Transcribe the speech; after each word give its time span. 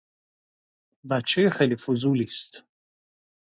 بچۀ 1.09 1.45
خیلی 1.55 1.75
فضولیست 1.83 2.53